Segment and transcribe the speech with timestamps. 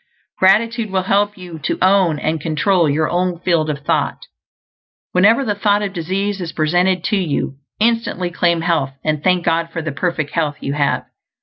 [0.39, 4.25] Gratitude will help you to own and control your own field of thought.
[5.11, 9.69] Whenever the thought of disease is presented to you, instantly claim health, and thank God
[9.71, 11.05] for the perfect health you have.